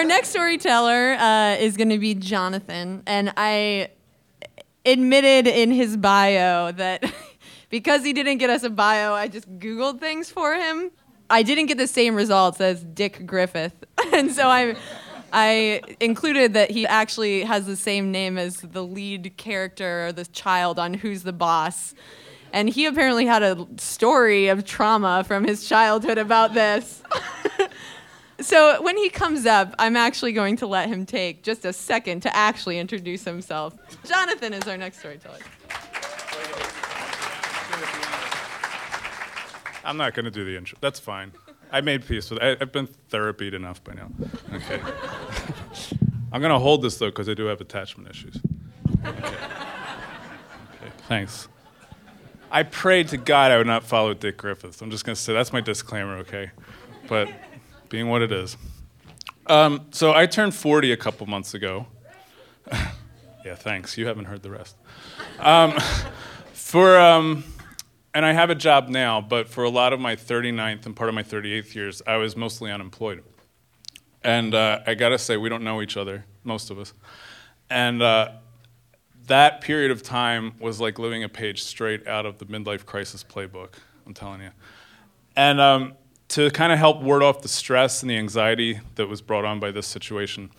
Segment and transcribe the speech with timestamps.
[0.00, 3.90] our next storyteller uh, is going to be Jonathan, and I
[4.86, 7.04] admitted in his bio that
[7.68, 10.90] because he didn't get us a bio, I just Googled things for him.
[11.28, 13.74] I didn't get the same results as Dick Griffith,
[14.14, 14.76] and so I.
[15.32, 20.24] I included that he actually has the same name as the lead character, or the
[20.24, 21.94] child on Who's the Boss.
[22.52, 27.04] And he apparently had a story of trauma from his childhood about this.
[28.40, 32.20] so when he comes up, I'm actually going to let him take just a second
[32.22, 33.74] to actually introduce himself.
[34.04, 35.38] Jonathan is our next storyteller.
[39.84, 40.78] I'm not going to do the intro.
[40.80, 41.32] That's fine.
[41.72, 42.58] I made peace with it.
[42.60, 44.10] I've been therapied enough by now.
[44.52, 44.80] Okay.
[46.32, 48.36] I'm going to hold this, though, because I do have attachment issues.
[49.04, 49.18] Okay.
[49.18, 49.36] okay.
[51.08, 51.48] Thanks.
[52.50, 54.82] I prayed to God I would not follow Dick Griffith.
[54.82, 56.50] I'm just going to say that's my disclaimer, okay?
[57.08, 57.28] But
[57.90, 58.56] being what it is.
[59.46, 61.86] Um, so I turned 40 a couple months ago.
[63.44, 63.98] yeah, thanks.
[63.98, 64.76] You haven't heard the rest.
[65.38, 65.78] Um,
[66.54, 67.44] for um,
[68.14, 71.08] and I have a job now, but for a lot of my 39th and part
[71.08, 73.22] of my 38th years, I was mostly unemployed.
[74.22, 76.92] And uh, I gotta say, we don't know each other, most of us.
[77.68, 78.32] And uh,
[79.26, 83.24] that period of time was like living a page straight out of the midlife crisis
[83.24, 83.74] playbook,
[84.06, 84.50] I'm telling you.
[85.36, 85.94] And um,
[86.30, 89.58] to kind of help ward off the stress and the anxiety that was brought on
[89.60, 90.50] by this situation,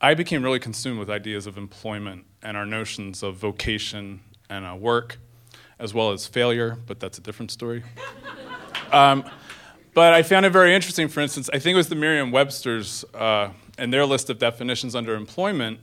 [0.00, 4.74] I became really consumed with ideas of employment and our notions of vocation and uh,
[4.74, 5.18] work
[5.78, 7.82] as well as failure, but that's a different story.
[8.92, 9.24] Um,
[9.94, 13.04] but I found it very interesting, for instance, I think it was the Merriam Webster's
[13.14, 15.80] uh, and their list of definitions under employment.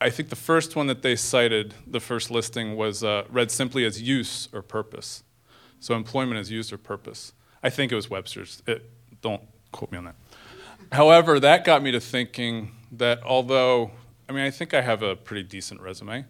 [0.00, 3.84] I think the first one that they cited, the first listing, was uh, read simply
[3.84, 5.22] as use or purpose.
[5.80, 7.34] So employment as use or purpose.
[7.62, 8.62] I think it was Webster's.
[8.66, 10.14] It, don't quote me on that.
[10.92, 13.90] However, that got me to thinking that although,
[14.28, 16.24] I mean, I think I have a pretty decent resume,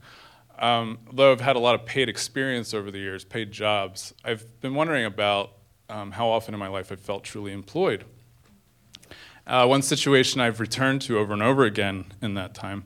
[0.59, 4.60] um, though I've had a lot of paid experience over the years, paid jobs, I've
[4.60, 5.53] been wondering about
[5.88, 8.05] um, how often in my life I've felt truly employed.
[9.47, 12.84] Uh, one situation I've returned to over and over again in that time.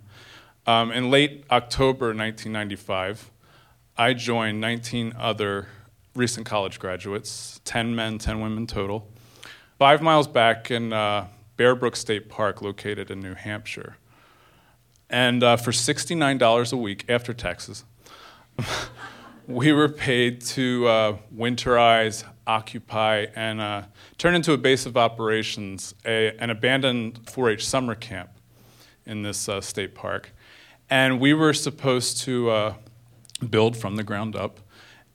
[0.67, 3.31] Um, in late October 1995,
[3.99, 5.69] I joined 19 other
[6.15, 9.09] recent college graduates, 10 men, 10 women total,
[9.79, 11.27] five miles back in uh,
[11.57, 13.97] Bear Brook State Park, located in New Hampshire.
[15.11, 17.85] And uh, for $69 a week after taxes,
[19.47, 23.83] we were paid to uh, winterize, occupy, and uh,
[24.19, 28.31] turn into a base of operations a, an abandoned 4 H summer camp
[29.07, 30.33] in this uh, state park.
[30.89, 32.75] And we were supposed to uh,
[33.51, 34.61] build from the ground up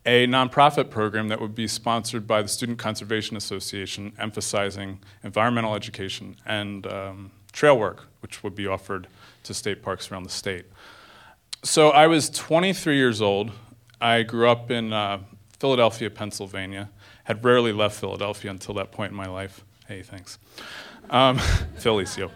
[0.06, 6.36] a nonprofit program that would be sponsored by the Student Conservation Association, emphasizing environmental education
[6.46, 9.08] and um, trail work, which would be offered
[9.44, 10.66] to state parks around the state.
[11.64, 13.52] So I was 23 years old.
[14.00, 15.20] I grew up in uh,
[15.60, 16.90] Philadelphia, Pennsylvania.
[17.26, 19.64] Had rarely left Philadelphia until that point in my life.
[19.88, 20.40] Hey, thanks.
[21.10, 21.38] Um,
[21.78, 22.32] Phillies, yo.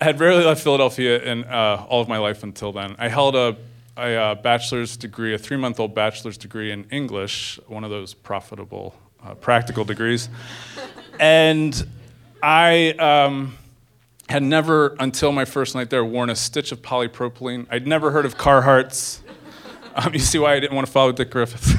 [0.00, 2.96] I had rarely left Philadelphia in uh, all of my life until then.
[2.98, 3.56] I held a,
[3.96, 8.14] a, uh, bachelor's degree, a three month old bachelor's degree in English, one of those
[8.14, 8.94] profitable,
[9.24, 10.28] uh, practical degrees.
[11.20, 11.86] and
[12.42, 12.90] I.
[12.92, 13.56] Um,
[14.28, 17.66] had never, until my first night there, worn a stitch of polypropylene.
[17.70, 19.20] I'd never heard of Carhartts.
[19.94, 21.76] Um, you see why I didn't want to follow Dick Griffith.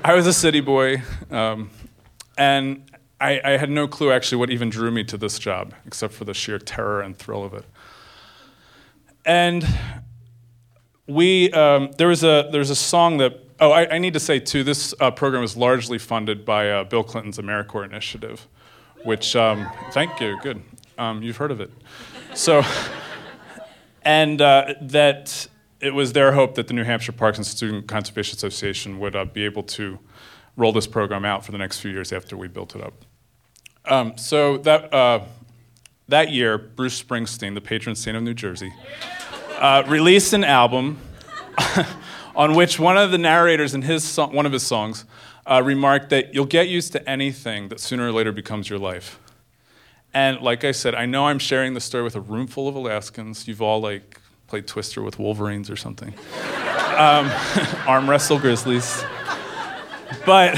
[0.04, 1.70] I was a city boy, um,
[2.36, 6.12] and I, I, had no clue actually what even drew me to this job, except
[6.12, 7.64] for the sheer terror and thrill of it.
[9.24, 9.66] And
[11.06, 14.38] we, um, there was a there's a song that oh I, I need to say
[14.38, 18.46] too this uh, program was largely funded by uh, Bill Clinton's AmeriCorps initiative,
[19.04, 20.62] which um, thank you good
[20.98, 21.70] um, you've heard of it.
[22.34, 22.62] So,
[24.02, 25.46] and uh, that
[25.80, 29.24] it was their hope that the New Hampshire Parks and Student Conservation Association would uh,
[29.24, 29.98] be able to
[30.56, 33.04] roll this program out for the next few years after we built it up.
[33.86, 35.20] Um, so that, uh,
[36.08, 38.72] that year, Bruce Springsteen, the patron saint of New Jersey,
[39.58, 40.98] uh, released an album
[42.36, 45.04] on which one of the narrators in his so- one of his songs
[45.46, 49.18] uh, remarked that you'll get used to anything that sooner or later becomes your life.
[50.12, 52.76] And like I said, I know I'm sharing the story with a room full of
[52.76, 53.48] Alaskans.
[53.48, 56.14] You've all like played Twister with Wolverines or something,
[56.96, 57.30] um,
[57.86, 59.04] arm wrestle grizzlies.
[60.24, 60.56] But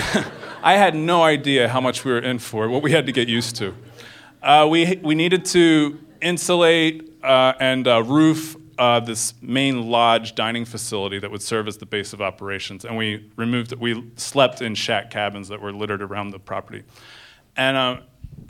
[0.63, 3.29] I had no idea how much we were in for, what we had to get
[3.29, 3.75] used to.
[4.43, 10.65] Uh, we, we needed to insulate uh, and uh, roof uh, this main lodge dining
[10.65, 12.85] facility that would serve as the base of operations.
[12.85, 13.73] And we removed.
[13.75, 16.83] We slept in shack cabins that were littered around the property.
[17.57, 18.01] And uh,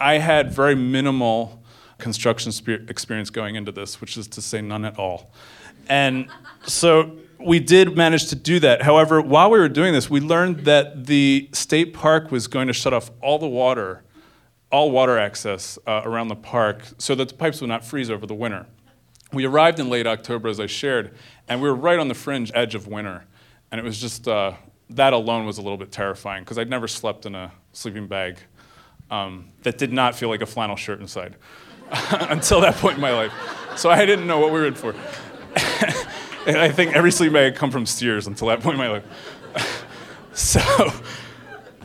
[0.00, 1.62] I had very minimal
[1.98, 5.30] construction spe- experience going into this, which is to say none at all.
[5.88, 6.28] And
[6.64, 8.82] so we did manage to do that.
[8.82, 12.72] However, while we were doing this, we learned that the state park was going to
[12.72, 14.02] shut off all the water,
[14.72, 18.26] all water access uh, around the park, so that the pipes would not freeze over
[18.26, 18.66] the winter.
[19.36, 21.14] We arrived in late October, as I shared,
[21.46, 23.26] and we were right on the fringe edge of winter.
[23.70, 24.54] And it was just, uh,
[24.88, 28.38] that alone was a little bit terrifying because I'd never slept in a sleeping bag
[29.10, 31.36] um, that did not feel like a flannel shirt inside
[32.12, 33.32] until that point in my life.
[33.76, 34.92] So I didn't know what we were in for.
[36.46, 38.88] and I think every sleeping bag had come from Sears until that point in my
[38.88, 39.86] life.
[40.32, 40.62] so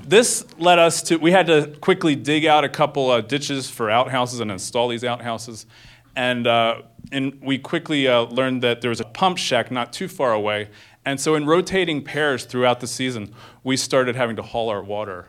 [0.07, 3.89] this led us to, we had to quickly dig out a couple of ditches for
[3.91, 5.65] outhouses and install these outhouses.
[6.15, 6.81] And, uh,
[7.11, 10.69] and we quickly uh, learned that there was a pump shack not too far away.
[11.05, 15.27] And so, in rotating pairs throughout the season, we started having to haul our water,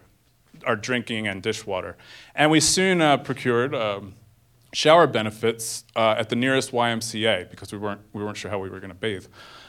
[0.67, 1.97] our drinking and dishwater.
[2.35, 4.15] And we soon uh, procured um,
[4.73, 8.69] shower benefits uh, at the nearest YMCA because we weren't, we weren't sure how we
[8.69, 9.27] were going to bathe.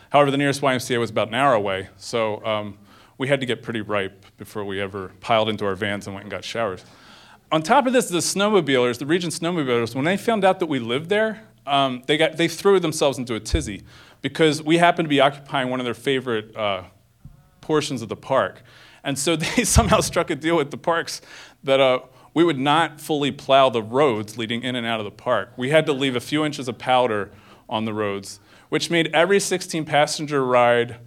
[0.09, 2.77] However, the nearest YMCA was about an hour away, so um,
[3.17, 6.25] we had to get pretty ripe before we ever piled into our vans and went
[6.25, 6.83] and got showers.
[7.53, 10.79] On top of this, the snowmobilers, the region snowmobilers, when they found out that we
[10.79, 13.83] lived there, um, they, got, they threw themselves into a tizzy
[14.23, 16.81] because we happened to be occupying one of their favorite uh,
[17.61, 18.63] portions of the park.
[19.03, 21.21] And so they somehow struck a deal with the parks
[21.63, 21.99] that uh,
[22.33, 25.53] we would not fully plow the roads leading in and out of the park.
[25.55, 27.29] We had to leave a few inches of powder
[27.69, 28.39] on the roads,
[28.69, 30.97] which made every 16 passenger ride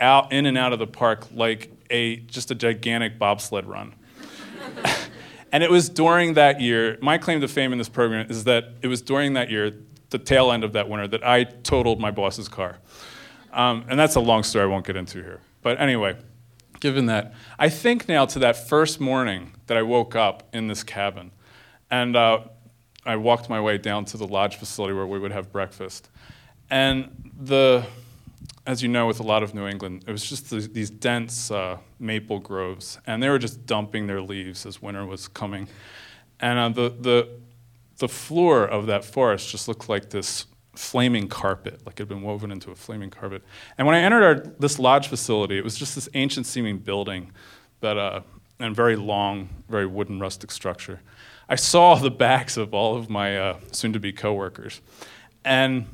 [0.00, 3.94] out in and out of the park like a just a gigantic bobsled run.
[5.52, 8.72] and it was during that year, my claim to fame in this program is that
[8.80, 9.72] it was during that year,
[10.08, 12.78] the tail end of that winter, that I totaled my boss's car.
[13.52, 15.40] Um, and that's a long story I won't get into here.
[15.60, 16.16] But anyway,
[16.80, 20.82] given that, I think now to that first morning that I woke up in this
[20.82, 21.30] cabin.
[21.90, 22.44] And uh,
[23.04, 26.08] I walked my way down to the lodge facility where we would have breakfast.
[26.70, 27.84] And the,
[28.64, 31.78] as you know, with a lot of New England, it was just these dense uh,
[31.98, 35.68] maple groves, and they were just dumping their leaves as winter was coming.
[36.38, 37.28] And uh, the, the,
[37.98, 42.22] the floor of that forest just looked like this flaming carpet, like it had been
[42.22, 43.42] woven into a flaming carpet.
[43.78, 47.32] And when I entered our, this lodge facility, it was just this ancient seeming building
[47.80, 48.20] that, uh,
[48.60, 51.00] and very long, very wooden rustic structure.
[51.48, 54.80] I saw the backs of all of my uh, soon to be coworkers.
[55.44, 55.86] And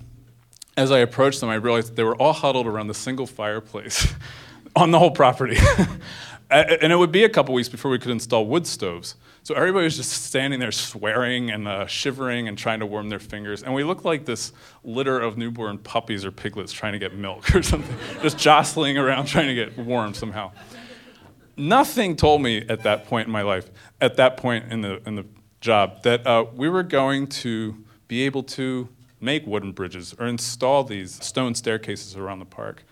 [0.78, 4.14] as I approached them, I realized they were all huddled around the single fireplace
[4.76, 5.58] on the whole property.
[6.50, 9.16] and it would be a couple weeks before we could install wood stoves.
[9.42, 13.18] So everybody was just standing there swearing and uh, shivering and trying to warm their
[13.18, 13.64] fingers.
[13.64, 14.52] And we looked like this
[14.84, 19.26] litter of newborn puppies or piglets trying to get milk or something, just jostling around
[19.26, 20.52] trying to get warm somehow.
[21.56, 23.68] Nothing told me at that point in my life,
[24.00, 25.26] at that point in the, in the
[25.60, 28.88] job, that uh, we were going to be able to
[29.20, 32.84] make wooden bridges or install these stone staircases around the park.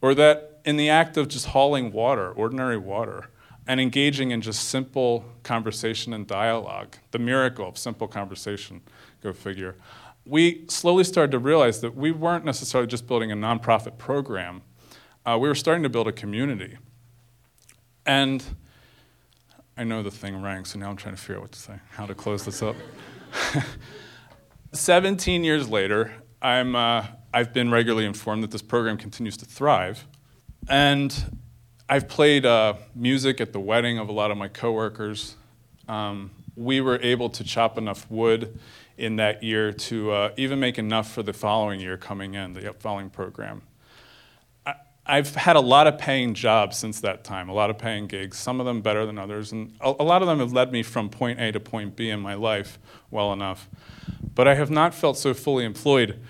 [0.00, 3.28] Or that in the act of just hauling water, ordinary water,
[3.66, 8.80] and engaging in just simple conversation and dialogue, the miracle of simple conversation,
[9.22, 9.76] go figure.
[10.24, 14.62] We slowly started to realize that we weren't necessarily just building a nonprofit program,
[15.26, 16.78] uh, we were starting to build a community.
[18.06, 18.42] And
[19.76, 21.74] I know the thing rang, so now I'm trying to figure out what to say,
[21.90, 22.76] how to close this up.
[24.72, 26.12] 17 years later,
[26.42, 30.06] I'm, uh, I've been regularly informed that this program continues to thrive.
[30.68, 31.40] And
[31.88, 35.36] I've played uh, music at the wedding of a lot of my coworkers.
[35.88, 38.58] Um, we were able to chop enough wood
[38.98, 42.74] in that year to uh, even make enough for the following year coming in, the
[42.78, 43.62] following program.
[45.10, 48.36] I've had a lot of paying jobs since that time, a lot of paying gigs,
[48.36, 50.82] some of them better than others, and a, a lot of them have led me
[50.82, 52.78] from point A to point B in my life
[53.10, 53.68] well enough.
[54.34, 56.20] But I have not felt so fully employed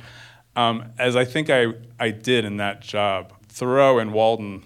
[0.55, 3.33] um, as I think I, I did in that job.
[3.49, 4.65] Thoreau and Walden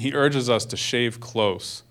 [0.00, 1.82] he urges us to shave close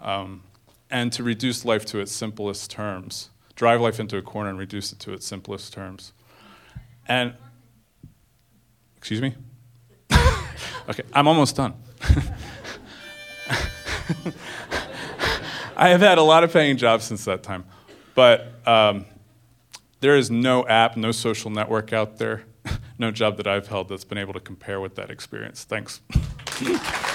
[0.00, 0.42] um,
[0.90, 4.92] and to reduce life to its simplest terms, drive life into a corner and reduce
[4.92, 6.12] it to its simplest terms.
[7.06, 7.34] And,
[8.96, 9.34] excuse me?
[10.88, 11.74] Okay, I'm almost done.
[15.76, 17.64] I have had a lot of paying jobs since that time,
[18.14, 19.06] but um,
[20.00, 22.44] there is no app, no social network out there,
[22.98, 25.64] no job that I've held that's been able to compare with that experience.
[25.64, 26.00] Thanks.